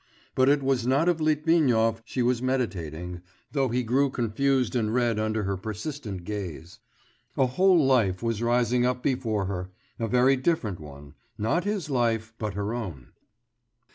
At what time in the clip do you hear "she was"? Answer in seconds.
2.05-2.41